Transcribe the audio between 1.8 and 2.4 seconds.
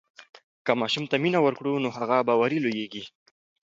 نو هغه